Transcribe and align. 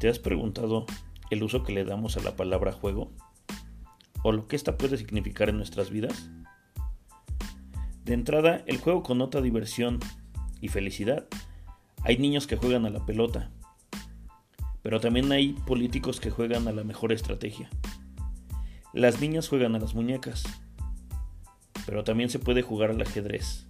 ¿Te 0.00 0.08
has 0.08 0.18
preguntado 0.18 0.86
el 1.28 1.42
uso 1.42 1.62
que 1.62 1.74
le 1.74 1.84
damos 1.84 2.16
a 2.16 2.22
la 2.22 2.34
palabra 2.34 2.72
juego? 2.72 3.12
¿O 4.22 4.32
lo 4.32 4.48
que 4.48 4.56
ésta 4.56 4.78
puede 4.78 4.96
significar 4.96 5.50
en 5.50 5.58
nuestras 5.58 5.90
vidas? 5.90 6.30
De 8.06 8.14
entrada, 8.14 8.64
el 8.66 8.78
juego 8.78 9.02
connota 9.02 9.42
diversión 9.42 10.00
y 10.62 10.68
felicidad. 10.68 11.26
Hay 12.02 12.16
niños 12.16 12.46
que 12.46 12.56
juegan 12.56 12.86
a 12.86 12.90
la 12.90 13.04
pelota, 13.04 13.50
pero 14.80 15.00
también 15.00 15.30
hay 15.32 15.52
políticos 15.52 16.18
que 16.18 16.30
juegan 16.30 16.66
a 16.66 16.72
la 16.72 16.82
mejor 16.82 17.12
estrategia. 17.12 17.68
Las 18.94 19.20
niñas 19.20 19.50
juegan 19.50 19.74
a 19.74 19.80
las 19.80 19.94
muñecas, 19.94 20.44
pero 21.84 22.04
también 22.04 22.30
se 22.30 22.38
puede 22.38 22.62
jugar 22.62 22.88
al 22.88 23.02
ajedrez. 23.02 23.66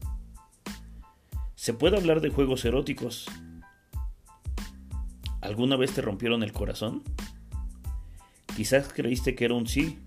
Se 1.57 1.75
puede 1.75 1.97
hablar 1.97 2.21
de 2.21 2.31
juegos 2.31 2.65
eróticos. 2.65 3.27
¿Alguna 5.41 5.77
vez 5.77 5.93
te 5.93 6.03
rompieron 6.03 6.43
el 6.43 6.53
corazón? 6.53 7.03
Quizás 8.57 8.93
creíste 8.93 9.35
que 9.35 9.47
era 9.47 9.55
un 9.55 9.67
sí, 9.67 9.99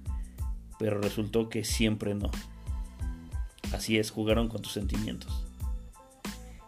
pero 0.78 1.02
resultó 1.02 1.50
que 1.50 1.64
siempre 1.64 2.14
no. 2.14 2.30
Así 3.72 3.98
es, 3.98 4.12
jugaron 4.12 4.48
con 4.48 4.62
tus 4.62 4.74
sentimientos. 4.74 5.46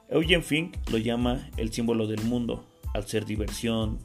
Eugen 0.10 0.44
Fink 0.44 0.78
lo 0.90 0.98
llama 0.98 1.50
el 1.58 1.72
símbolo 1.74 2.08
del 2.08 2.24
mundo, 2.24 2.66
al 2.94 3.08
ser 3.08 3.26
diversión, 3.26 4.00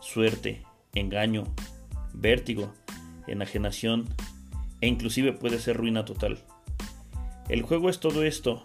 suerte, 0.00 0.62
engaño, 0.94 1.44
vértigo, 2.12 2.72
enajenación 3.26 4.06
e 4.80 4.86
inclusive 4.86 5.32
puede 5.32 5.58
ser 5.58 5.76
ruina 5.76 6.04
total. 6.04 6.38
El 7.48 7.62
juego 7.62 7.88
es 7.88 8.00
todo 8.00 8.24
esto 8.24 8.62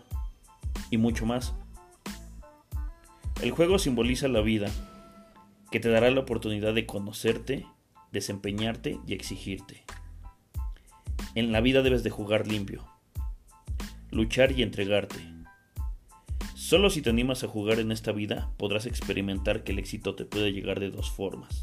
y 0.89 0.97
mucho 0.97 1.25
más. 1.25 1.53
El 3.41 3.51
juego 3.51 3.79
simboliza 3.79 4.27
la 4.27 4.41
vida, 4.41 4.69
que 5.71 5.79
te 5.79 5.89
dará 5.89 6.09
la 6.11 6.21
oportunidad 6.21 6.73
de 6.73 6.85
conocerte, 6.85 7.65
desempeñarte 8.11 8.99
y 9.05 9.13
exigirte. 9.13 9.83
En 11.35 11.51
la 11.51 11.61
vida 11.61 11.81
debes 11.81 12.03
de 12.03 12.09
jugar 12.09 12.47
limpio, 12.47 12.87
luchar 14.11 14.51
y 14.51 14.63
entregarte. 14.63 15.19
Solo 16.55 16.89
si 16.89 17.01
te 17.01 17.09
animas 17.09 17.43
a 17.43 17.47
jugar 17.47 17.79
en 17.79 17.91
esta 17.91 18.11
vida 18.11 18.51
podrás 18.57 18.85
experimentar 18.85 19.63
que 19.63 19.71
el 19.71 19.79
éxito 19.79 20.15
te 20.15 20.25
puede 20.25 20.51
llegar 20.51 20.79
de 20.79 20.91
dos 20.91 21.09
formas. 21.11 21.59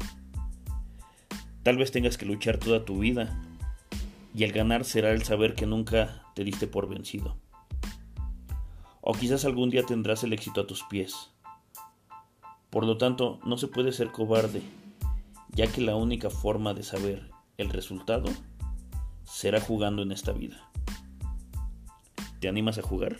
Tal 1.63 1.77
vez 1.77 1.91
tengas 1.91 2.17
que 2.17 2.25
luchar 2.25 2.57
toda 2.57 2.85
tu 2.85 2.99
vida 2.99 3.41
y 4.33 4.43
el 4.43 4.53
ganar 4.53 4.85
será 4.85 5.11
el 5.11 5.23
saber 5.23 5.53
que 5.55 5.65
nunca 5.65 6.23
te 6.33 6.43
diste 6.43 6.67
por 6.67 6.87
vencido. 6.87 7.37
O 9.01 9.13
quizás 9.13 9.45
algún 9.45 9.69
día 9.69 9.83
tendrás 9.83 10.23
el 10.23 10.33
éxito 10.33 10.61
a 10.61 10.67
tus 10.67 10.83
pies. 10.83 11.31
Por 12.77 12.85
lo 12.85 12.95
tanto, 12.95 13.39
no 13.43 13.57
se 13.57 13.67
puede 13.67 13.91
ser 13.91 14.11
cobarde, 14.11 14.61
ya 15.49 15.65
que 15.65 15.81
la 15.81 15.95
única 15.95 16.29
forma 16.29 16.75
de 16.75 16.83
saber 16.83 17.31
el 17.57 17.71
resultado 17.71 18.29
será 19.23 19.59
jugando 19.59 20.03
en 20.03 20.11
esta 20.11 20.31
vida. 20.31 20.57
¿Te 22.39 22.47
animas 22.47 22.77
a 22.77 22.83
jugar? 22.83 23.17